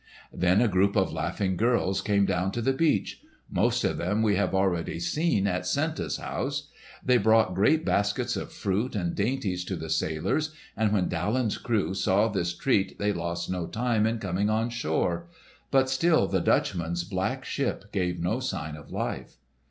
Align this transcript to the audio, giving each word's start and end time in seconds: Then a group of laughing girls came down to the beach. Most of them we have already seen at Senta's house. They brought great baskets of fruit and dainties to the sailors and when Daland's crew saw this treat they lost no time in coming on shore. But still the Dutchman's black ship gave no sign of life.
Then 0.33 0.61
a 0.61 0.67
group 0.67 0.95
of 0.95 1.13
laughing 1.13 1.57
girls 1.57 2.01
came 2.01 2.25
down 2.25 2.51
to 2.53 2.61
the 2.63 2.73
beach. 2.73 3.21
Most 3.51 3.83
of 3.83 3.97
them 3.97 4.23
we 4.23 4.35
have 4.35 4.55
already 4.55 4.99
seen 4.99 5.45
at 5.45 5.67
Senta's 5.67 6.17
house. 6.17 6.69
They 7.05 7.19
brought 7.19 7.53
great 7.53 7.85
baskets 7.85 8.35
of 8.35 8.51
fruit 8.51 8.95
and 8.95 9.13
dainties 9.13 9.63
to 9.65 9.75
the 9.75 9.91
sailors 9.91 10.55
and 10.75 10.91
when 10.91 11.07
Daland's 11.07 11.59
crew 11.59 11.93
saw 11.93 12.29
this 12.29 12.55
treat 12.55 12.97
they 12.97 13.13
lost 13.13 13.47
no 13.47 13.67
time 13.67 14.07
in 14.07 14.17
coming 14.17 14.49
on 14.49 14.71
shore. 14.71 15.27
But 15.69 15.87
still 15.87 16.25
the 16.25 16.41
Dutchman's 16.41 17.03
black 17.03 17.45
ship 17.45 17.91
gave 17.91 18.19
no 18.19 18.39
sign 18.39 18.75
of 18.75 18.89
life. 18.89 19.35